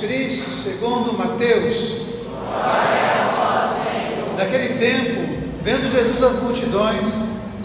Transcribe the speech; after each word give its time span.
Cristo, 0.00 0.50
segundo 0.50 1.16
Mateus. 1.16 2.02
Naquele 4.36 4.78
tempo, 4.78 5.44
vendo 5.62 5.90
Jesus 5.90 6.22
as 6.22 6.42
multidões, 6.42 7.08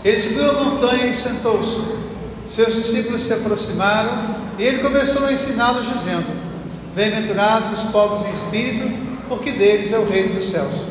ele 0.03 0.19
subiu 0.19 0.49
a 0.49 0.53
montanha 0.53 1.07
e 1.07 1.13
sentou-se. 1.13 2.01
Seus 2.49 2.75
discípulos 2.75 3.21
se 3.21 3.33
aproximaram 3.33 4.35
e 4.57 4.63
ele 4.63 4.79
começou 4.79 5.25
a 5.25 5.33
ensiná-los, 5.33 5.87
dizendo: 5.93 6.25
Bem-aventurados 6.95 7.79
os 7.79 7.91
pobres 7.91 8.27
em 8.27 8.33
espírito, 8.33 9.07
porque 9.29 9.51
deles 9.51 9.91
é 9.91 9.97
o 9.97 10.09
reino 10.09 10.35
dos 10.35 10.49
céus. 10.49 10.87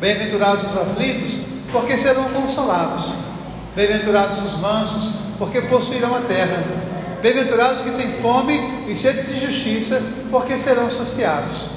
Bem-aventurados 0.00 0.62
os 0.64 0.76
aflitos, 0.76 1.40
porque 1.72 1.96
serão 1.96 2.24
consolados. 2.30 3.12
Bem-aventurados 3.74 4.38
os 4.44 4.60
mansos, 4.60 5.12
porque 5.38 5.60
possuirão 5.62 6.14
a 6.14 6.20
terra. 6.20 6.64
Bem-aventurados 7.20 7.80
que 7.80 7.90
têm 7.90 8.12
fome 8.22 8.84
e 8.88 8.94
sede 8.94 9.22
de 9.22 9.44
justiça, 9.44 10.00
porque 10.30 10.56
serão 10.56 10.88
saciados. 10.88 11.70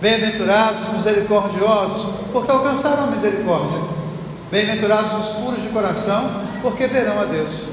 Bem-aventurados 0.00 0.88
os 0.88 0.94
misericordiosos, 0.94 2.06
porque 2.32 2.50
alcançarão 2.50 3.04
a 3.04 3.06
misericórdia. 3.08 3.78
Bem-aventurados 4.50 5.12
os 5.12 5.36
puros 5.36 5.62
de 5.62 5.68
coração, 5.68 6.30
porque 6.62 6.86
verão 6.86 7.20
a 7.20 7.24
Deus. 7.24 7.64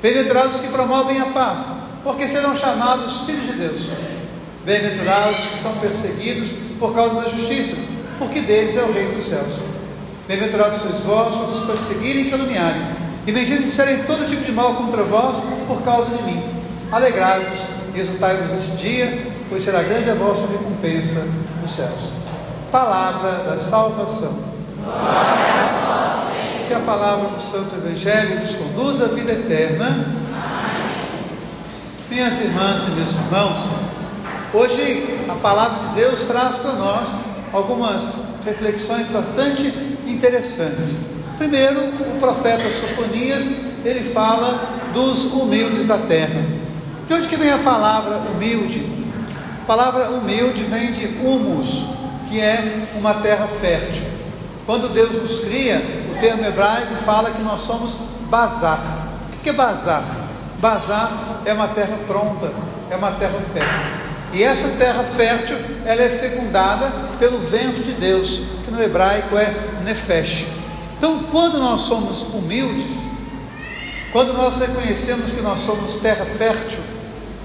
Bem-aventurados 0.00 0.60
que 0.60 0.68
promovem 0.68 1.20
a 1.20 1.26
paz, 1.26 1.66
porque 2.02 2.26
serão 2.26 2.56
chamados 2.56 3.26
filhos 3.26 3.46
de 3.46 3.52
Deus. 3.52 3.80
Bem-aventurados 4.64 5.36
que 5.36 5.58
são 5.62 5.72
perseguidos 5.74 6.48
por 6.78 6.94
causa 6.94 7.20
da 7.20 7.28
justiça, 7.28 7.76
porque 8.18 8.40
deles 8.40 8.76
é 8.76 8.82
o 8.82 8.92
reino 8.92 9.14
dos 9.14 9.26
céus. 9.26 9.60
Bem-aventurados 10.26 10.78
sois 10.80 11.00
vós 11.00 11.34
quando 11.34 11.54
os 11.54 11.66
perseguirem 11.66 12.28
e 12.28 12.30
caluniarem, 12.30 12.95
e 13.26 13.32
benditos 13.32 13.64
disserem 13.64 14.04
todo 14.04 14.28
tipo 14.28 14.44
de 14.44 14.52
mal 14.52 14.74
contra 14.74 15.02
vós 15.02 15.38
por 15.66 15.82
causa 15.82 16.16
de 16.16 16.22
mim. 16.22 16.42
Alegrai-vos 16.92 17.58
e 17.92 17.98
exultai-vos 17.98 18.52
esse 18.52 18.76
dia, 18.76 19.26
pois 19.48 19.64
será 19.64 19.82
grande 19.82 20.10
a 20.10 20.14
vossa 20.14 20.46
recompensa 20.52 21.26
nos 21.60 21.72
céus. 21.72 22.12
Palavra 22.70 23.50
da 23.50 23.58
salvação. 23.58 24.44
Que 26.68 26.74
a 26.74 26.80
palavra 26.80 27.30
do 27.30 27.40
Santo 27.40 27.74
Evangelho 27.74 28.38
nos 28.40 28.54
conduza 28.54 29.06
à 29.06 29.08
vida 29.08 29.32
eterna. 29.32 30.06
Minhas 32.08 32.40
irmãs 32.40 32.82
e 32.86 32.90
meus 32.92 33.12
irmãos, 33.12 33.56
hoje 34.54 35.24
a 35.28 35.34
palavra 35.34 35.88
de 35.88 35.94
Deus 35.96 36.20
traz 36.28 36.58
para 36.58 36.74
nós 36.74 37.16
algumas 37.52 38.36
reflexões 38.44 39.08
bastante 39.08 39.66
interessantes. 40.06 41.15
Primeiro, 41.38 41.80
o 41.80 42.18
profeta 42.18 42.70
Sofonias, 42.70 43.44
ele 43.84 44.10
fala 44.12 44.58
dos 44.94 45.32
humildes 45.34 45.86
da 45.86 45.98
terra. 45.98 46.42
De 47.06 47.12
onde 47.12 47.28
que 47.28 47.36
vem 47.36 47.52
a 47.52 47.58
palavra 47.58 48.16
humilde? 48.30 48.84
A 49.62 49.66
palavra 49.66 50.10
humilde 50.10 50.62
vem 50.62 50.92
de 50.92 51.04
humus, 51.04 51.88
que 52.28 52.40
é 52.40 52.86
uma 52.96 53.12
terra 53.14 53.46
fértil. 53.46 54.02
Quando 54.64 54.92
Deus 54.92 55.22
nos 55.22 55.40
cria, 55.44 55.82
o 56.10 56.20
termo 56.20 56.44
hebraico 56.44 56.94
fala 57.04 57.30
que 57.30 57.42
nós 57.42 57.60
somos 57.60 57.98
bazar. 58.30 58.80
O 59.34 59.42
que 59.42 59.50
é 59.50 59.52
bazar? 59.52 60.04
Bazar 60.58 61.12
é 61.44 61.52
uma 61.52 61.68
terra 61.68 61.98
pronta, 62.06 62.50
é 62.90 62.96
uma 62.96 63.12
terra 63.12 63.38
fértil. 63.52 64.06
E 64.32 64.42
essa 64.42 64.68
terra 64.78 65.04
fértil, 65.04 65.56
ela 65.84 66.02
é 66.02 66.08
fecundada 66.08 66.90
pelo 67.18 67.38
vento 67.40 67.84
de 67.84 67.92
Deus, 67.92 68.40
que 68.64 68.70
no 68.70 68.82
hebraico 68.82 69.36
é 69.36 69.54
nefesh. 69.84 70.55
Então, 70.98 71.24
quando 71.30 71.58
nós 71.58 71.82
somos 71.82 72.34
humildes, 72.34 73.16
quando 74.12 74.32
nós 74.32 74.56
reconhecemos 74.56 75.32
que 75.32 75.42
nós 75.42 75.60
somos 75.60 76.00
terra 76.00 76.24
fértil, 76.24 76.78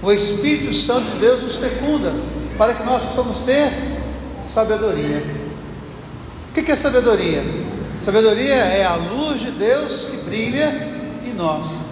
o 0.01 0.11
Espírito 0.11 0.73
Santo 0.73 1.05
de 1.11 1.19
Deus 1.19 1.43
nos 1.43 1.57
fecunda 1.57 2.13
para 2.57 2.73
que 2.73 2.83
nós 2.83 3.03
possamos 3.03 3.39
ter 3.41 3.71
sabedoria. 4.45 5.23
O 6.49 6.53
que 6.53 6.71
é 6.71 6.75
sabedoria? 6.75 7.43
Sabedoria 8.01 8.55
é 8.55 8.85
a 8.85 8.95
luz 8.95 9.41
de 9.41 9.51
Deus 9.51 10.07
que 10.09 10.17
brilha 10.17 10.69
em 11.25 11.33
nós. 11.33 11.91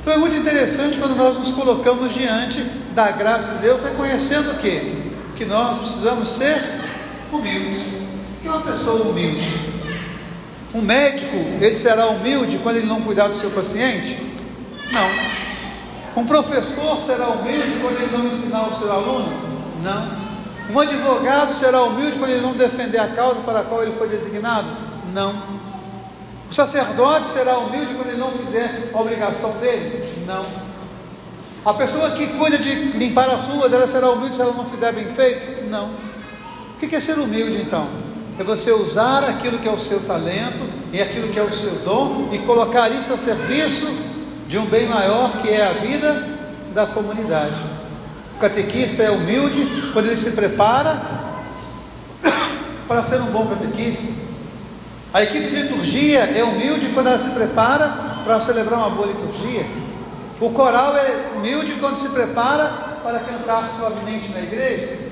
Então 0.00 0.14
é 0.14 0.18
muito 0.18 0.36
interessante 0.36 0.98
quando 0.98 1.16
nós 1.16 1.36
nos 1.36 1.52
colocamos 1.52 2.14
diante 2.14 2.62
da 2.94 3.10
graça 3.10 3.54
de 3.54 3.58
Deus, 3.62 3.82
reconhecendo 3.82 4.52
o 4.52 4.58
quê? 4.58 4.92
Que 5.36 5.44
nós 5.44 5.78
precisamos 5.78 6.28
ser 6.28 6.56
humildes. 7.32 7.82
É 8.44 8.48
uma 8.48 8.60
pessoa 8.60 9.08
humilde? 9.08 9.75
Um 10.76 10.82
médico, 10.82 11.34
ele 11.58 11.74
será 11.74 12.08
humilde 12.08 12.58
quando 12.58 12.76
ele 12.76 12.86
não 12.86 13.00
cuidar 13.00 13.28
do 13.28 13.34
seu 13.34 13.50
paciente? 13.50 14.20
Não. 14.92 16.22
Um 16.22 16.26
professor 16.26 16.98
será 16.98 17.28
humilde 17.28 17.78
quando 17.80 17.96
ele 17.98 18.14
não 18.14 18.26
ensinar 18.26 18.68
o 18.68 18.74
seu 18.74 18.92
aluno? 18.92 19.26
Não. 19.82 20.26
Um 20.70 20.78
advogado 20.78 21.50
será 21.54 21.82
humilde 21.82 22.18
quando 22.18 22.30
ele 22.30 22.42
não 22.42 22.52
defender 22.52 22.98
a 22.98 23.08
causa 23.08 23.40
para 23.40 23.60
a 23.60 23.64
qual 23.64 23.82
ele 23.82 23.92
foi 23.92 24.08
designado? 24.08 24.68
Não. 25.14 25.34
O 26.50 26.54
sacerdote 26.54 27.28
será 27.28 27.56
humilde 27.56 27.94
quando 27.94 28.08
ele 28.08 28.18
não 28.18 28.32
fizer 28.32 28.90
a 28.92 29.00
obrigação 29.00 29.52
dele? 29.56 30.04
Não. 30.26 30.44
A 31.64 31.72
pessoa 31.72 32.10
que 32.10 32.26
cuida 32.26 32.58
de 32.58 32.70
limpar 32.98 33.30
as 33.30 33.46
ruas, 33.46 33.72
ela 33.72 33.88
será 33.88 34.10
humilde 34.10 34.36
se 34.36 34.42
ela 34.42 34.52
não 34.52 34.66
fizer 34.66 34.92
bem 34.92 35.06
feito? 35.06 35.64
Não. 35.70 35.86
O 35.86 36.78
que 36.78 36.94
é 36.94 37.00
ser 37.00 37.18
humilde 37.18 37.62
então? 37.62 37.88
É 38.38 38.44
você 38.44 38.70
usar 38.70 39.24
aquilo 39.24 39.58
que 39.58 39.66
é 39.66 39.72
o 39.72 39.78
seu 39.78 40.00
talento 40.00 40.68
e 40.92 41.00
aquilo 41.00 41.28
que 41.28 41.38
é 41.38 41.42
o 41.42 41.50
seu 41.50 41.72
dom 41.76 42.28
e 42.32 42.38
colocar 42.40 42.90
isso 42.90 43.14
a 43.14 43.16
serviço 43.16 43.86
de 44.46 44.58
um 44.58 44.66
bem 44.66 44.86
maior 44.86 45.32
que 45.40 45.48
é 45.48 45.66
a 45.66 45.72
vida 45.72 46.22
da 46.74 46.84
comunidade. 46.84 47.54
O 48.36 48.38
catequista 48.38 49.02
é 49.02 49.10
humilde 49.10 49.90
quando 49.94 50.06
ele 50.06 50.16
se 50.18 50.32
prepara 50.32 51.00
para 52.86 53.02
ser 53.02 53.22
um 53.22 53.26
bom 53.26 53.46
catequista. 53.46 54.26
A 55.14 55.22
equipe 55.22 55.48
de 55.48 55.62
liturgia 55.62 56.18
é 56.20 56.44
humilde 56.44 56.90
quando 56.92 57.06
ela 57.06 57.18
se 57.18 57.30
prepara 57.30 57.88
para 58.22 58.38
celebrar 58.38 58.80
uma 58.80 58.90
boa 58.90 59.08
liturgia. 59.08 59.64
O 60.38 60.50
coral 60.50 60.94
é 60.94 61.30
humilde 61.36 61.76
quando 61.80 61.96
se 61.96 62.10
prepara 62.10 62.64
para 63.02 63.18
cantar 63.20 63.66
suavemente 63.70 64.30
na 64.32 64.40
igreja. 64.40 65.05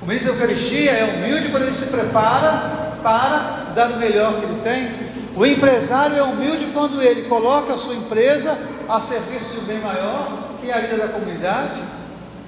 O 0.00 0.06
ministro 0.06 0.32
da 0.32 0.38
Eucaristia 0.38 0.90
é 0.92 1.04
humilde 1.04 1.48
quando 1.48 1.64
ele 1.64 1.74
se 1.74 1.86
prepara 1.86 2.98
para 3.02 3.72
dar 3.74 3.90
o 3.90 3.96
melhor 3.96 4.34
que 4.34 4.44
ele 4.44 4.60
tem. 4.62 5.08
O 5.36 5.46
empresário 5.46 6.16
é 6.16 6.22
humilde 6.22 6.66
quando 6.72 7.00
ele 7.02 7.28
coloca 7.28 7.74
a 7.74 7.78
sua 7.78 7.94
empresa 7.94 8.58
a 8.88 9.00
serviço 9.00 9.52
de 9.52 9.60
um 9.60 9.64
bem 9.64 9.80
maior, 9.80 10.28
que 10.60 10.70
é 10.70 10.74
a 10.74 10.80
vida 10.80 10.96
da 10.96 11.08
comunidade, 11.08 11.80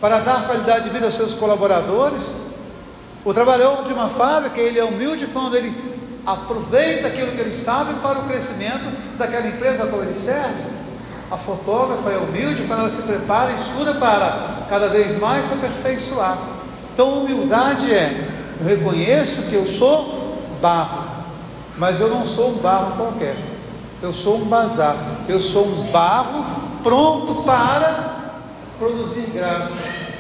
para 0.01 0.21
dar 0.21 0.47
qualidade 0.47 0.85
de 0.85 0.91
vida 0.91 1.05
aos 1.05 1.15
seus 1.15 1.35
colaboradores. 1.35 2.33
O 3.25 3.35
trabalhador 3.35 3.85
de 3.85 3.93
uma 3.93 4.09
fábrica, 4.09 4.61
ele 4.61 4.79
é 4.79 4.85
humilde 4.85 5.27
quando 5.27 5.57
ele 5.57 5.75
aproveita 6.27 7.09
aquilo 7.09 7.33
que 7.33 7.41
ele 7.41 7.55
sabe 7.55 7.95
para 8.01 8.19
o 8.19 8.25
crescimento 8.25 9.17
daquela 9.19 9.47
empresa 9.47 9.85
a 9.85 9.87
qual 9.87 10.03
ele 10.03 10.15
serve. 10.15 10.71
A 11.31 11.37
fotógrafa 11.37 12.11
é 12.11 12.17
humilde 12.17 12.65
quando 12.67 12.81
ela 12.81 12.91
se 12.91 13.03
prepara 13.03 13.53
e 13.53 13.57
estuda 13.57 13.95
para 13.95 14.67
cada 14.69 14.89
vez 14.89 15.19
mais 15.21 15.47
se 15.47 15.55
aperfeiçoar. 15.55 16.39
Então, 17.01 17.21
humildade 17.21 17.91
é: 17.91 18.29
eu 18.61 18.67
reconheço 18.67 19.45
que 19.45 19.55
eu 19.55 19.65
sou 19.65 20.39
barro, 20.61 21.03
mas 21.79 21.99
eu 21.99 22.11
não 22.11 22.27
sou 22.27 22.51
um 22.51 22.59
barro 22.59 22.95
qualquer. 22.95 23.35
Eu 24.03 24.13
sou 24.13 24.37
um 24.37 24.45
bazar. 24.45 24.97
Eu 25.27 25.41
sou 25.41 25.67
um 25.67 25.91
barro 25.91 26.45
pronto 26.83 27.43
para 27.43 28.33
produzir 28.79 29.31
graça, 29.33 29.79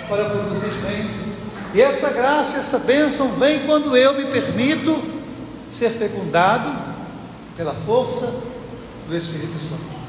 para 0.08 0.24
produzir 0.30 0.70
bens. 0.80 1.34
E 1.74 1.82
essa 1.82 2.08
graça, 2.14 2.56
essa 2.56 2.78
bênção 2.78 3.28
vem 3.32 3.66
quando 3.66 3.94
eu 3.94 4.14
me 4.14 4.32
permito 4.32 5.02
ser 5.70 5.90
fecundado 5.90 6.72
pela 7.58 7.74
força 7.84 8.32
do 9.06 9.14
Espírito 9.14 9.58
Santo. 9.58 10.00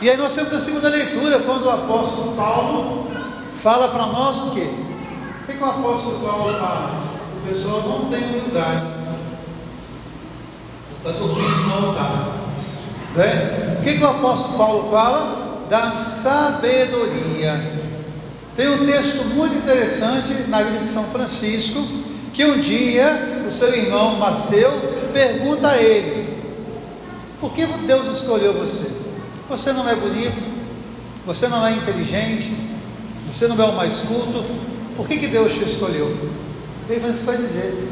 E 0.00 0.08
aí 0.08 0.16
nós 0.16 0.32
temos 0.32 0.50
a 0.54 0.58
segunda 0.58 0.88
leitura, 0.88 1.40
quando 1.40 1.66
o 1.66 1.70
apóstolo 1.70 2.34
Paulo 2.34 3.10
fala 3.62 3.88
para 3.88 4.06
nós 4.06 4.38
o 4.38 4.50
quê? 4.52 4.93
O 5.44 5.46
que, 5.46 5.58
que 5.58 5.62
o 5.62 5.66
apóstolo 5.66 6.20
Paulo 6.20 6.58
fala? 6.58 7.02
O 7.36 7.46
pessoal 7.46 7.82
não 7.86 8.08
tem 8.08 8.24
humildade. 8.24 8.82
Está 10.96 11.10
dormindo 11.10 11.68
no 11.68 11.86
altar. 11.88 12.34
Né? 13.14 13.76
O 13.78 13.82
que, 13.82 13.98
que 13.98 14.02
o 14.02 14.08
apóstolo 14.08 14.56
Paulo 14.56 14.90
fala? 14.90 15.66
Da 15.68 15.92
sabedoria. 15.92 17.60
Tem 18.56 18.70
um 18.70 18.86
texto 18.86 19.34
muito 19.34 19.54
interessante 19.56 20.32
na 20.48 20.62
vida 20.62 20.78
de 20.78 20.88
São 20.88 21.04
Francisco, 21.04 21.86
que 22.32 22.46
um 22.46 22.62
dia 22.62 23.44
o 23.46 23.52
seu 23.52 23.74
irmão 23.76 24.16
Maceu 24.16 24.72
pergunta 25.12 25.68
a 25.68 25.76
ele: 25.76 26.42
Por 27.38 27.52
que 27.52 27.66
Deus 27.66 28.08
escolheu 28.16 28.54
você? 28.54 28.90
Você 29.50 29.74
não 29.74 29.86
é 29.86 29.94
bonito, 29.94 30.42
você 31.26 31.48
não 31.48 31.66
é 31.66 31.72
inteligente, 31.72 32.50
você 33.30 33.46
não 33.46 33.62
é 33.62 33.66
o 33.66 33.76
mais 33.76 33.98
culto, 33.98 34.42
por 34.96 35.06
que, 35.06 35.18
que 35.18 35.26
Deus 35.26 35.52
te 35.52 35.64
escolheu? 35.64 36.16
Ele 36.88 37.00
vai 37.00 37.36
dizer: 37.36 37.88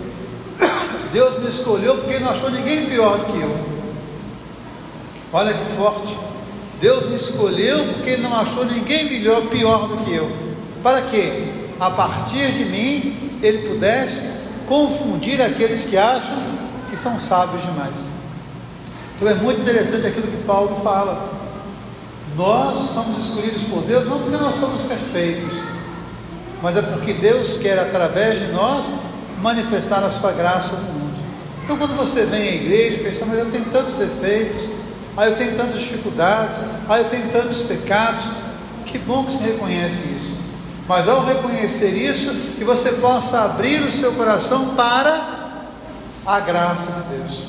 Deus 1.12 1.38
me 1.40 1.49
escolheu 1.49 1.96
porque 1.99 2.19
não 2.19 2.31
achou 2.31 2.50
ninguém 2.50 2.87
pior 2.87 3.19
do 3.19 3.32
que 3.32 3.40
eu. 3.40 3.56
Olha 5.32 5.54
que 5.54 5.76
forte. 5.76 6.16
Deus 6.81 7.08
me 7.08 7.16
escolheu 7.16 7.84
porque 7.94 8.16
não 8.16 8.34
achou 8.34 8.64
ninguém 8.64 9.10
melhor, 9.10 9.46
pior 9.49 9.88
do 9.88 10.04
que 10.04 10.14
eu. 10.14 10.31
Para 10.82 11.02
quê? 11.02 11.62
a 11.82 11.90
partir 11.90 12.52
de 12.52 12.64
mim, 12.66 13.38
ele 13.43 13.69
pudesse 13.69 14.43
confundir 14.69 15.43
aqueles 15.43 15.84
que 15.87 15.96
acham 15.99 16.37
que 16.88 16.96
são 16.96 17.19
sábios 17.19 17.60
demais. 17.64 17.96
Então 19.16 19.28
é 19.28 19.34
muito 19.34 19.62
interessante 19.62 20.06
aquilo 20.06 20.28
que 20.28 20.44
Paulo 20.44 20.81
fala. 20.84 21.28
Nós 22.37 22.78
somos 22.78 23.26
escolhidos 23.26 23.64
por 23.64 23.82
Deus 23.82 24.08
não 24.08 24.20
porque 24.20 24.37
nós 24.37 24.54
somos 24.56 24.82
perfeitos, 24.82 25.58
mas 26.62 26.76
é 26.76 26.82
porque 26.82 27.12
Deus 27.12 27.59
quer, 27.59 27.76
através 27.76 28.38
de 28.38 28.53
nós, 28.53 28.87
manifestar 29.41 29.99
a 30.05 30.09
sua 30.09 30.31
graça 30.31 30.76
no 30.76 30.82
mundo. 30.93 31.17
Então, 31.64 31.76
quando 31.76 31.97
você 31.97 32.25
vem 32.25 32.49
à 32.49 32.55
igreja 32.55 32.97
e 32.97 33.03
pensa, 33.03 33.26
mas 33.26 33.38
eu 33.41 33.50
tenho 33.50 33.64
tantos 33.64 33.94
defeitos, 33.94 34.70
ah, 35.17 35.26
eu 35.26 35.37
tenho 35.37 35.56
tantas 35.56 35.81
dificuldades, 35.81 36.59
ah, 36.88 36.99
eu 36.99 37.05
tenho 37.06 37.29
tantos 37.32 37.62
pecados, 37.62 38.26
que 38.87 38.97
bom 38.99 39.25
que 39.25 39.32
você 39.32 39.44
reconhece 39.44 40.09
isso. 40.09 40.37
Mas 40.88 41.09
ao 41.09 41.25
reconhecer 41.25 41.88
isso, 41.88 42.32
que 42.56 42.64
você 42.64 42.93
possa 42.93 43.43
abrir 43.43 43.82
o 43.82 43.91
seu 43.91 44.12
coração 44.12 44.75
para 44.76 45.20
a 46.25 46.41
graça 46.41 46.93
de 46.93 47.17
Deus. 47.17 47.43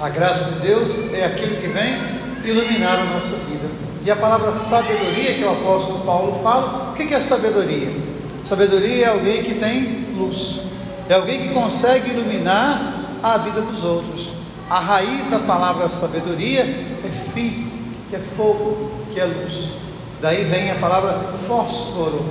A 0.00 0.08
graça 0.08 0.44
de 0.52 0.60
Deus 0.60 1.12
é 1.12 1.26
aquilo 1.26 1.56
que 1.56 1.68
vem 1.68 1.96
iluminar 2.42 2.98
a 2.98 3.04
nossa 3.04 3.36
vida. 3.36 3.68
E 4.04 4.10
a 4.10 4.16
palavra 4.16 4.52
sabedoria 4.52 5.34
que 5.34 5.44
o 5.44 5.50
apóstolo 5.50 6.00
Paulo 6.00 6.40
fala, 6.42 6.90
o 6.90 6.94
que 6.94 7.14
é 7.14 7.20
sabedoria? 7.20 8.13
Sabedoria 8.44 9.06
é 9.06 9.08
alguém 9.08 9.42
que 9.42 9.54
tem 9.54 10.04
luz, 10.18 10.64
é 11.08 11.14
alguém 11.14 11.48
que 11.48 11.54
consegue 11.54 12.10
iluminar 12.10 12.78
a 13.22 13.38
vida 13.38 13.62
dos 13.62 13.82
outros. 13.82 14.28
A 14.68 14.80
raiz 14.80 15.30
da 15.30 15.38
palavra 15.38 15.88
sabedoria 15.88 16.60
é 16.60 17.32
fi, 17.32 17.66
que 18.10 18.16
é 18.16 18.18
fogo, 18.36 18.90
que 19.14 19.18
é 19.18 19.24
luz. 19.24 19.76
Daí 20.20 20.44
vem 20.44 20.70
a 20.70 20.74
palavra 20.74 21.18
fósforo. 21.48 22.22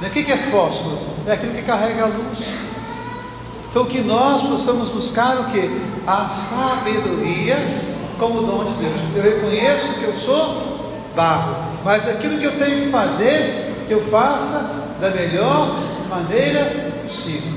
O 0.00 0.10
que 0.10 0.32
é 0.32 0.36
fósforo? 0.36 0.98
É 1.26 1.32
aquilo 1.32 1.52
que 1.52 1.62
carrega 1.62 2.04
a 2.04 2.06
luz. 2.06 2.38
Então 3.70 3.84
que 3.84 4.00
nós 4.00 4.42
possamos 4.42 4.88
buscar 4.88 5.38
o 5.38 5.44
que? 5.50 5.70
A 6.06 6.26
sabedoria 6.28 7.56
como 8.18 8.40
dom 8.40 8.64
de 8.64 8.72
Deus. 8.84 9.00
Eu 9.14 9.22
reconheço 9.22 9.98
que 9.98 10.04
eu 10.04 10.14
sou 10.14 10.90
barro, 11.14 11.56
mas 11.84 12.08
aquilo 12.08 12.38
que 12.38 12.44
eu 12.44 12.58
tenho 12.58 12.84
que 12.84 12.90
fazer, 12.90 13.84
que 13.86 13.92
eu 13.92 14.02
faça 14.04 14.85
da 15.00 15.10
melhor 15.10 15.68
maneira 16.08 16.92
possível. 17.02 17.52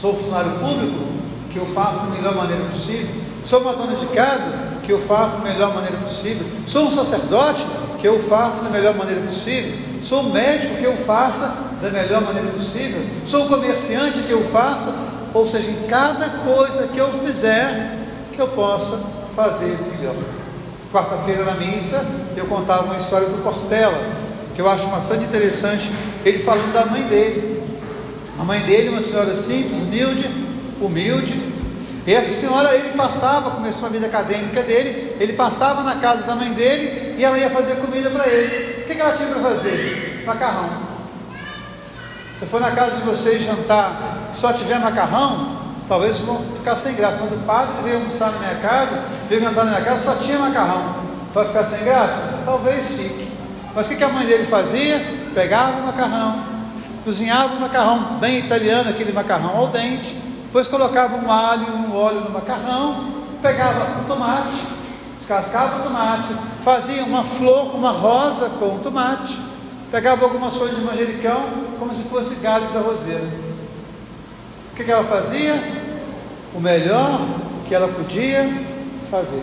Sou 0.00 0.14
funcionário 0.14 0.52
público, 0.52 1.10
que 1.52 1.58
eu 1.58 1.66
faça 1.66 2.06
da 2.06 2.16
melhor 2.16 2.34
maneira 2.34 2.64
possível. 2.64 3.14
Sou 3.44 3.60
uma 3.60 3.72
dona 3.72 3.96
de 3.96 4.06
casa, 4.06 4.70
que 4.82 4.92
eu 4.92 5.00
faça 5.00 5.36
da 5.36 5.50
melhor 5.50 5.74
maneira 5.74 5.96
possível. 5.98 6.46
Sou 6.66 6.86
um 6.86 6.90
sacerdote, 6.90 7.64
que 8.00 8.06
eu 8.06 8.22
faça 8.22 8.62
da 8.62 8.70
melhor 8.70 8.94
maneira 8.94 9.20
possível. 9.22 9.78
Sou 10.02 10.22
médico, 10.24 10.76
que 10.76 10.84
eu 10.84 10.96
faça 10.98 11.70
da 11.82 11.90
melhor 11.90 12.22
maneira 12.22 12.48
possível. 12.48 13.04
Sou 13.26 13.46
comerciante, 13.46 14.20
que 14.20 14.30
eu 14.30 14.44
faça, 14.50 14.94
ou 15.34 15.46
seja, 15.46 15.68
em 15.68 15.86
cada 15.86 16.28
coisa 16.44 16.88
que 16.88 16.98
eu 16.98 17.10
fizer, 17.24 17.98
que 18.32 18.40
eu 18.40 18.48
possa 18.48 18.98
fazer 19.36 19.78
melhor. 19.96 20.14
Quarta-feira 20.92 21.44
na 21.44 21.54
missa, 21.54 22.04
eu 22.36 22.46
contava 22.46 22.84
uma 22.84 22.96
história 22.96 23.28
do 23.28 23.42
Cortella, 23.42 24.02
que 24.54 24.60
eu 24.60 24.68
acho 24.68 24.86
bastante 24.86 25.24
interessante, 25.24 25.90
ele 26.24 26.38
falando 26.40 26.72
da 26.72 26.86
mãe 26.86 27.02
dele. 27.02 27.62
A 28.38 28.44
mãe 28.44 28.60
dele, 28.60 28.90
uma 28.90 29.02
senhora 29.02 29.34
simples, 29.34 29.72
humilde, 29.72 30.30
humilde. 30.80 31.50
E 32.06 32.14
essa 32.14 32.32
senhora, 32.32 32.74
ele 32.74 32.96
passava, 32.96 33.50
começou 33.50 33.86
a 33.86 33.92
vida 33.92 34.06
acadêmica 34.06 34.62
dele, 34.62 35.14
ele 35.20 35.34
passava 35.34 35.82
na 35.82 35.96
casa 35.96 36.22
da 36.22 36.34
mãe 36.34 36.52
dele 36.52 37.16
e 37.18 37.24
ela 37.24 37.38
ia 37.38 37.50
fazer 37.50 37.76
comida 37.76 38.08
para 38.08 38.26
ele. 38.26 38.82
O 38.82 38.86
que, 38.86 38.94
que 38.94 39.00
ela 39.00 39.16
tinha 39.16 39.28
para 39.28 39.42
fazer? 39.42 40.22
Macarrão. 40.26 40.90
Se 42.38 42.46
for 42.46 42.60
na 42.60 42.70
casa 42.70 42.96
de 42.96 43.02
vocês 43.02 43.42
jantar 43.42 44.30
só 44.32 44.52
tiver 44.54 44.78
macarrão, 44.78 45.58
talvez 45.86 46.16
vocês 46.16 46.26
vão 46.26 46.42
ficar 46.56 46.74
sem 46.76 46.94
graça. 46.94 47.18
Quando 47.18 47.36
o 47.36 47.44
padre 47.44 47.74
veio 47.84 47.96
almoçar 47.96 48.32
na 48.32 48.38
minha 48.38 48.54
casa, 48.54 49.04
veio 49.28 49.42
jantar 49.42 49.66
na 49.66 49.72
minha 49.72 49.84
casa, 49.84 50.02
só 50.02 50.14
tinha 50.14 50.38
macarrão. 50.38 50.94
Vai 51.34 51.46
ficar 51.46 51.64
sem 51.64 51.84
graça? 51.84 52.40
Talvez 52.46 52.92
fique. 52.92 53.28
Mas 53.74 53.86
o 53.86 53.90
que, 53.90 53.96
que 53.96 54.04
a 54.04 54.08
mãe 54.08 54.26
dele 54.26 54.46
fazia? 54.46 55.19
Pegava 55.34 55.80
o 55.80 55.86
macarrão, 55.86 56.42
cozinhava 57.04 57.54
o 57.54 57.60
macarrão 57.60 58.18
bem 58.18 58.40
italiano, 58.40 58.90
aquele 58.90 59.12
macarrão 59.12 59.56
ao 59.56 59.68
dente, 59.68 60.16
depois 60.44 60.66
colocava 60.66 61.16
um 61.16 61.30
alho, 61.30 61.66
um 61.68 61.94
óleo 61.94 62.22
no 62.22 62.30
macarrão, 62.30 63.04
pegava 63.40 64.00
o 64.00 64.04
tomate, 64.06 64.66
descascava 65.16 65.80
o 65.80 65.82
tomate, 65.84 66.34
fazia 66.64 67.04
uma 67.04 67.22
flor, 67.22 67.76
uma 67.76 67.92
rosa 67.92 68.50
com 68.58 68.74
o 68.74 68.80
tomate, 68.82 69.38
pegava 69.90 70.24
algumas 70.24 70.56
folhas 70.56 70.76
de 70.76 70.82
manjericão, 70.82 71.44
como 71.78 71.94
se 71.94 72.02
fosse 72.02 72.34
galhos 72.36 72.72
da 72.72 72.80
roseira. 72.80 73.28
O 74.72 74.76
que, 74.76 74.82
que 74.82 74.90
ela 74.90 75.04
fazia? 75.04 75.54
O 76.52 76.60
melhor 76.60 77.20
que 77.68 77.74
ela 77.74 77.86
podia 77.86 78.50
fazer. 79.08 79.42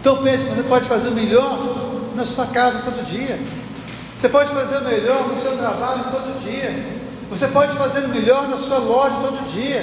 Então 0.00 0.22
pense, 0.22 0.44
você 0.44 0.62
pode 0.62 0.86
fazer 0.88 1.08
o 1.08 1.12
melhor 1.12 1.58
na 2.14 2.24
sua 2.24 2.46
casa 2.46 2.80
todo 2.84 3.04
dia. 3.04 3.38
Você 4.20 4.28
pode 4.28 4.50
fazer 4.50 4.76
o 4.76 4.84
melhor 4.84 5.28
no 5.28 5.40
seu 5.40 5.56
trabalho 5.56 6.04
todo 6.10 6.44
dia. 6.44 7.00
Você 7.30 7.48
pode 7.48 7.74
fazer 7.74 8.00
o 8.00 8.08
melhor 8.08 8.48
na 8.48 8.58
sua 8.58 8.76
loja 8.76 9.16
todo 9.18 9.46
dia. 9.50 9.82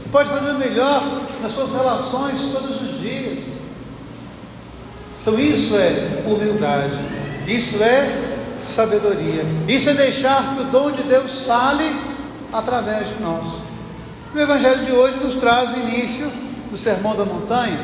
Você 0.00 0.08
pode 0.10 0.30
fazer 0.30 0.52
o 0.52 0.58
melhor 0.58 1.02
nas 1.42 1.52
suas 1.52 1.72
relações 1.72 2.40
todos 2.50 2.80
os 2.80 2.98
dias. 2.98 3.40
Então 5.20 5.38
isso 5.38 5.76
é 5.76 6.22
humildade. 6.24 6.98
Isso 7.46 7.82
é 7.82 8.08
sabedoria. 8.58 9.44
Isso 9.68 9.90
é 9.90 9.92
deixar 9.92 10.54
que 10.54 10.62
o 10.62 10.64
dom 10.64 10.90
de 10.90 11.02
Deus 11.02 11.44
fale 11.44 11.84
através 12.50 13.06
de 13.08 13.22
nós. 13.22 13.64
O 14.34 14.38
Evangelho 14.38 14.86
de 14.86 14.92
hoje 14.92 15.18
nos 15.18 15.34
traz 15.34 15.68
o 15.68 15.78
início 15.78 16.32
do 16.70 16.78
Sermão 16.78 17.14
da 17.14 17.26
Montanha. 17.26 17.80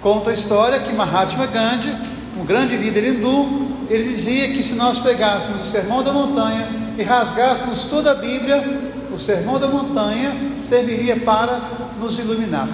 Conta 0.00 0.30
a 0.30 0.32
história 0.32 0.80
que 0.80 0.94
Mahatma 0.94 1.44
Gandhi, 1.44 1.94
um 2.40 2.46
grande 2.46 2.74
líder 2.74 3.06
hindu, 3.06 3.69
ele 3.90 4.08
dizia 4.08 4.52
que 4.52 4.62
se 4.62 4.74
nós 4.74 5.00
pegássemos 5.00 5.66
o 5.66 5.68
Sermão 5.68 6.00
da 6.00 6.12
Montanha 6.12 6.68
e 6.96 7.02
rasgássemos 7.02 7.86
toda 7.90 8.12
a 8.12 8.14
Bíblia, 8.14 8.62
o 9.12 9.18
Sermão 9.18 9.58
da 9.58 9.66
Montanha 9.66 10.32
serviria 10.62 11.16
para 11.16 11.60
nos 11.98 12.16
iluminar. 12.20 12.68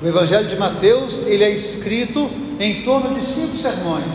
O 0.00 0.06
Evangelho 0.06 0.46
de 0.46 0.56
Mateus, 0.56 1.26
ele 1.26 1.42
é 1.42 1.50
escrito 1.50 2.30
em 2.60 2.82
torno 2.82 3.18
de 3.18 3.26
cinco 3.26 3.56
sermões. 3.56 4.12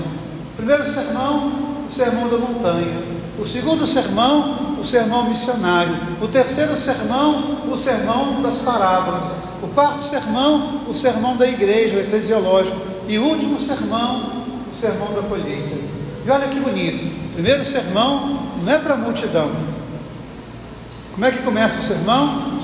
O 0.53 0.55
primeiro 0.55 0.89
sermão, 0.93 1.51
o 1.89 1.93
Sermão 1.93 2.29
da 2.29 2.37
Montanha. 2.37 3.19
O 3.37 3.45
segundo 3.45 3.85
sermão, 3.85 4.77
o 4.79 4.85
sermão 4.85 5.27
missionário. 5.27 5.95
O 6.21 6.27
terceiro 6.27 6.77
sermão, 6.77 7.59
o 7.69 7.77
sermão 7.77 8.41
das 8.41 8.59
parábolas. 8.59 9.25
O 9.61 9.67
quarto 9.67 10.03
sermão, 10.03 10.83
o 10.87 10.93
sermão 10.93 11.35
da 11.35 11.47
igreja, 11.47 11.97
o 11.97 11.99
eclesiológico. 11.99 12.77
E 13.07 13.17
o 13.17 13.23
último 13.23 13.59
sermão, 13.59 14.38
sermão 14.73 15.13
da 15.13 15.21
colheita. 15.21 15.75
E 16.25 16.29
olha 16.29 16.47
que 16.47 16.59
bonito. 16.59 17.33
Primeiro 17.33 17.63
sermão 17.63 18.47
não 18.63 18.73
é 18.73 18.77
para 18.77 18.93
a 18.93 18.97
multidão. 18.97 19.49
Como 21.13 21.25
é 21.25 21.31
que 21.31 21.43
começa 21.43 21.79
o 21.79 21.83
sermão? 21.83 22.59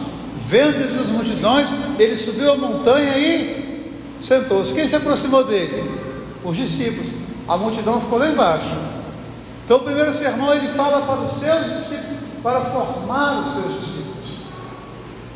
Vendo 0.47 1.01
as 1.01 1.09
multidões, 1.09 1.69
ele 1.97 2.15
subiu 2.15 2.53
a 2.53 2.57
montanha 2.57 3.17
e 3.17 3.91
sentou-se. 4.21 4.73
Quem 4.73 4.87
se 4.87 4.95
aproximou 4.95 5.43
dele? 5.43 5.91
Os 6.43 6.55
discípulos. 6.55 7.11
A 7.47 7.57
multidão 7.57 7.99
ficou 7.99 8.19
lá 8.19 8.29
embaixo. 8.29 8.75
Então, 9.65 9.77
o 9.77 9.81
primeiro 9.81 10.13
sermão 10.13 10.53
ele 10.53 10.67
fala 10.69 11.01
para 11.01 11.21
os 11.21 11.39
seus 11.39 11.65
discípulos, 11.73 12.19
para 12.43 12.61
formar 12.61 13.39
os 13.39 13.53
seus 13.53 13.79
discípulos. 13.79 14.05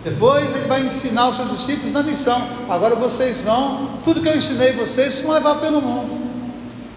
Depois 0.04 0.56
ele 0.56 0.68
vai 0.68 0.86
ensinar 0.86 1.30
os 1.30 1.36
seus 1.36 1.50
discípulos 1.52 1.92
na 1.92 2.04
missão. 2.04 2.42
Agora 2.70 2.96
vocês 2.96 3.42
vão, 3.42 3.90
tudo 4.04 4.22
que 4.22 4.30
eu 4.30 4.38
ensinei 4.38 4.74
vocês, 4.74 5.22
vão 5.24 5.34
levar 5.34 5.56
pelo 5.56 5.82
mundo. 5.82 6.29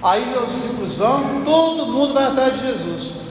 Aí 0.02 0.34
os 0.36 0.52
discípulos 0.52 0.94
vão, 0.96 1.42
todo 1.44 1.86
mundo 1.86 2.12
vai 2.12 2.24
atrás 2.24 2.54
de 2.54 2.66
Jesus. 2.66 3.22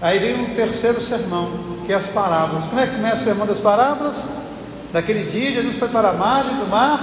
Aí 0.00 0.18
vem 0.18 0.34
um 0.34 0.54
terceiro 0.54 1.00
sermão, 1.00 1.48
que 1.86 1.92
é 1.92 1.96
as 1.96 2.08
parábolas. 2.08 2.64
Como 2.64 2.80
é 2.80 2.86
que 2.88 2.96
começa 2.96 3.22
o 3.22 3.24
sermão 3.24 3.46
das 3.46 3.60
parábolas? 3.60 4.30
Naquele 4.92 5.30
dia, 5.30 5.52
Jesus 5.52 5.78
foi 5.78 5.88
para 5.88 6.10
a 6.10 6.12
margem 6.12 6.56
do 6.56 6.68
mar 6.68 7.00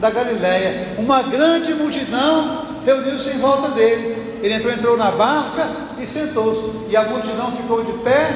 da 0.00 0.08
Galileia. 0.08 0.94
Uma 0.98 1.22
grande 1.22 1.74
multidão 1.74 2.62
reuniu-se 2.86 3.28
em 3.28 3.38
volta 3.38 3.68
dele. 3.68 4.40
Ele 4.42 4.54
entrou, 4.54 4.72
entrou 4.72 4.96
na 4.96 5.10
barca 5.10 5.68
e 6.00 6.06
sentou-se. 6.06 6.88
E 6.88 6.96
a 6.96 7.04
multidão 7.04 7.52
ficou 7.52 7.84
de 7.84 7.92
pé 7.98 8.30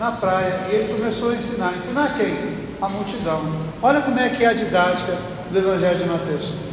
na 0.00 0.10
praia. 0.10 0.58
E 0.68 0.74
ele 0.74 0.94
começou 0.94 1.30
a 1.30 1.34
ensinar. 1.34 1.74
Ensinar 1.78 2.16
quem? 2.16 2.34
A 2.82 2.88
multidão. 2.88 3.40
Olha 3.80 4.00
como 4.00 4.18
é 4.18 4.30
que 4.30 4.44
é 4.44 4.48
a 4.48 4.52
didática 4.52 5.16
do 5.50 5.58
Evangelho 5.58 5.98
de 5.98 6.04
Mateus. 6.06 6.67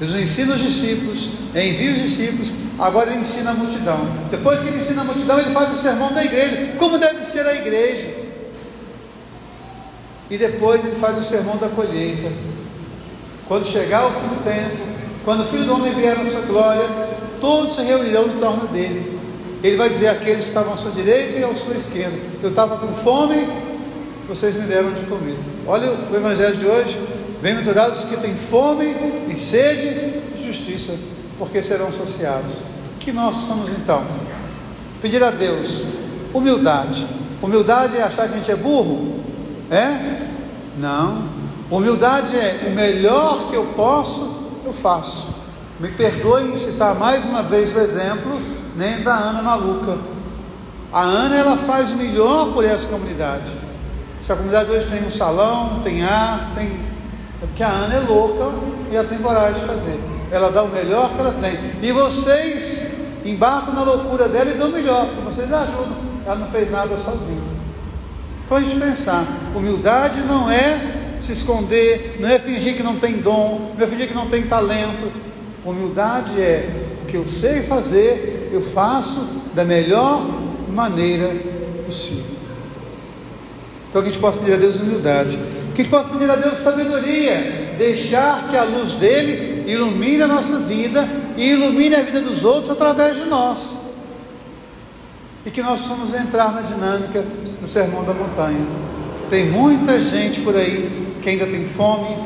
Jesus 0.00 0.20
ensina 0.20 0.54
os 0.54 0.62
discípulos, 0.62 1.28
envia 1.54 1.92
os 1.92 2.02
discípulos, 2.02 2.52
agora 2.78 3.10
ele 3.10 3.20
ensina 3.20 3.50
a 3.50 3.54
multidão. 3.54 3.98
Depois 4.30 4.60
que 4.60 4.68
ele 4.68 4.78
ensina 4.78 5.00
a 5.00 5.04
multidão, 5.04 5.38
ele 5.40 5.52
faz 5.52 5.72
o 5.72 5.76
sermão 5.76 6.12
da 6.12 6.22
igreja, 6.22 6.74
como 6.78 6.98
deve 6.98 7.24
ser 7.24 7.46
a 7.46 7.54
igreja. 7.54 8.06
E 10.30 10.36
depois 10.36 10.84
ele 10.84 10.96
faz 10.96 11.18
o 11.18 11.22
sermão 11.22 11.56
da 11.56 11.68
colheita. 11.68 12.30
Quando 13.48 13.66
chegar 13.66 14.06
o 14.06 14.10
fim 14.10 14.28
do 14.28 14.44
tempo, 14.44 14.76
quando 15.24 15.44
o 15.44 15.46
Filho 15.46 15.64
do 15.64 15.74
Homem 15.74 15.94
vier 15.94 16.18
na 16.18 16.26
sua 16.26 16.42
glória, 16.42 16.86
todos 17.40 17.74
se 17.74 17.82
reunirão 17.82 18.26
em 18.26 18.38
torno 18.38 18.68
dele. 18.68 19.18
Ele 19.62 19.76
vai 19.76 19.88
dizer 19.88 20.08
àqueles 20.08 20.44
que 20.44 20.50
estavam 20.50 20.74
à 20.74 20.76
sua 20.76 20.90
direita 20.90 21.38
e 21.38 21.44
à 21.44 21.54
sua 21.54 21.74
esquerda: 21.74 22.16
Eu 22.42 22.50
estava 22.50 22.76
com 22.76 22.92
fome, 22.96 23.48
vocês 24.28 24.56
me 24.56 24.66
deram 24.66 24.92
de 24.92 25.00
comer. 25.06 25.36
Olha 25.66 25.90
o 25.90 26.14
Evangelho 26.14 26.56
de 26.56 26.66
hoje. 26.66 27.15
Bem-aventurados 27.46 28.02
que 28.06 28.16
têm 28.16 28.34
fome 28.34 28.92
e 29.28 29.38
sede 29.38 30.20
de 30.34 30.46
justiça, 30.46 30.98
porque 31.38 31.62
serão 31.62 31.92
saciados. 31.92 32.54
Que 32.98 33.12
nós 33.12 33.36
possamos 33.36 33.70
então 33.70 34.02
pedir 35.00 35.22
a 35.22 35.30
Deus 35.30 35.84
humildade. 36.34 37.06
Humildade 37.40 37.98
é 37.98 38.02
achar 38.02 38.26
que 38.26 38.34
a 38.34 38.36
gente 38.38 38.50
é 38.50 38.56
burro? 38.56 39.20
É? 39.70 40.26
Não. 40.76 41.22
Humildade 41.70 42.36
é 42.36 42.64
o 42.66 42.70
melhor 42.70 43.48
que 43.48 43.54
eu 43.54 43.66
posso, 43.76 44.50
eu 44.64 44.72
faço. 44.72 45.32
Me 45.78 45.92
perdoem 45.92 46.52
em 46.52 46.58
citar 46.58 46.96
mais 46.96 47.24
uma 47.24 47.44
vez 47.44 47.72
o 47.76 47.78
exemplo 47.78 48.40
nem 48.74 49.04
da 49.04 49.14
Ana 49.14 49.40
maluca. 49.40 49.98
A 50.92 51.02
Ana 51.02 51.36
ela 51.36 51.56
faz 51.58 51.92
o 51.92 51.94
melhor 51.94 52.52
por 52.52 52.64
essa 52.64 52.88
comunidade. 52.88 53.52
Se 54.20 54.32
a 54.32 54.34
comunidade 54.34 54.68
hoje 54.68 54.88
tem 54.90 55.06
um 55.06 55.10
salão, 55.12 55.80
tem 55.84 56.02
ar, 56.02 56.50
tem. 56.56 56.95
É 57.42 57.46
porque 57.46 57.62
a 57.62 57.68
Ana 57.68 57.94
é 57.94 58.00
louca 58.00 58.50
e 58.90 58.96
ela 58.96 59.08
tem 59.08 59.18
coragem 59.18 59.60
de 59.60 59.66
fazer. 59.66 60.00
Ela 60.30 60.50
dá 60.50 60.62
o 60.62 60.68
melhor 60.68 61.10
que 61.10 61.20
ela 61.20 61.34
tem. 61.40 61.58
E 61.82 61.92
vocês 61.92 62.96
embarcam 63.24 63.74
na 63.74 63.82
loucura 63.82 64.28
dela 64.28 64.50
e 64.50 64.58
dão 64.58 64.68
o 64.68 64.72
melhor, 64.72 65.06
vocês 65.24 65.52
ajudam. 65.52 65.96
Ela 66.24 66.36
não 66.36 66.48
fez 66.48 66.70
nada 66.70 66.96
sozinha. 66.96 67.56
Então 68.44 68.56
a 68.56 68.62
gente 68.62 68.78
pensar, 68.80 69.24
humildade 69.54 70.20
não 70.20 70.50
é 70.50 71.16
se 71.18 71.32
esconder, 71.32 72.16
não 72.20 72.28
é 72.28 72.38
fingir 72.38 72.76
que 72.76 72.82
não 72.82 72.96
tem 72.96 73.18
dom, 73.18 73.72
não 73.76 73.84
é 73.84 73.88
fingir 73.88 74.08
que 74.08 74.14
não 74.14 74.28
tem 74.28 74.46
talento. 74.46 75.12
Humildade 75.64 76.40
é 76.40 76.70
o 77.02 77.06
que 77.06 77.16
eu 77.16 77.26
sei 77.26 77.62
fazer, 77.62 78.50
eu 78.52 78.62
faço 78.62 79.42
da 79.54 79.64
melhor 79.64 80.22
maneira 80.72 81.34
possível. 81.84 82.36
Então 83.90 84.02
que 84.02 84.08
a 84.08 84.10
gente 84.10 84.20
possa 84.20 84.38
pedir 84.38 84.54
a 84.54 84.56
Deus 84.56 84.76
humildade, 84.76 85.38
que 85.76 85.84
possa 85.84 86.08
pedir 86.08 86.30
a 86.30 86.36
Deus 86.36 86.56
sabedoria, 86.56 87.74
deixar 87.76 88.48
que 88.48 88.56
a 88.56 88.64
luz 88.64 88.92
dele 88.92 89.70
ilumine 89.70 90.22
a 90.22 90.26
nossa 90.26 90.60
vida 90.60 91.06
e 91.36 91.50
ilumine 91.50 91.94
a 91.94 92.02
vida 92.02 92.22
dos 92.22 92.44
outros 92.44 92.70
através 92.70 93.14
de 93.14 93.24
nós. 93.26 93.76
E 95.44 95.50
que 95.50 95.62
nós 95.62 95.82
possamos 95.82 96.14
entrar 96.14 96.50
na 96.52 96.62
dinâmica 96.62 97.22
do 97.60 97.66
sermão 97.66 98.04
da 98.04 98.14
montanha. 98.14 98.66
Tem 99.28 99.50
muita 99.50 100.00
gente 100.00 100.40
por 100.40 100.56
aí 100.56 101.14
que 101.22 101.28
ainda 101.28 101.46
tem 101.46 101.66
fome, 101.66 102.16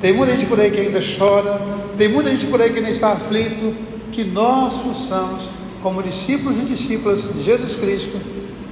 tem 0.00 0.12
muita 0.12 0.32
gente 0.34 0.46
por 0.46 0.60
aí 0.60 0.70
que 0.70 0.78
ainda 0.78 1.00
chora, 1.00 1.60
tem 1.98 2.08
muita 2.08 2.30
gente 2.30 2.46
por 2.46 2.62
aí 2.62 2.70
que 2.70 2.78
ainda 2.78 2.90
está 2.90 3.12
aflito. 3.12 3.74
Que 4.12 4.22
nós 4.22 4.74
possamos, 4.74 5.48
como 5.82 6.00
discípulos 6.00 6.56
e 6.58 6.60
discípulas 6.60 7.28
de 7.34 7.42
Jesus 7.42 7.74
Cristo, 7.74 8.20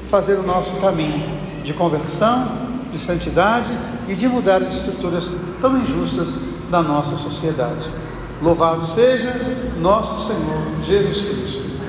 fazer 0.09 0.35
o 0.35 0.45
nosso 0.45 0.77
caminho 0.77 1.29
de 1.65 1.73
conversão, 1.73 2.71
de 2.93 2.99
santidade 3.01 3.73
e 4.09 4.15
de 4.15 4.29
mudar 4.29 4.63
as 4.63 4.75
estruturas 4.75 5.37
tão 5.61 5.79
injustas 5.79 6.35
da 6.71 6.83
nossa 6.83 7.17
sociedade. 7.17 7.89
Louvado 8.41 8.85
seja 8.85 9.33
nosso 9.79 10.27
Senhor 10.27 10.83
Jesus 10.85 11.29
Cristo. 11.29 11.82